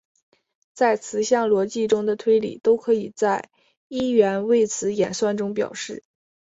[0.73, 3.51] 在词项逻辑中的推理都可以在
[3.87, 6.01] 一元谓词演算中表示。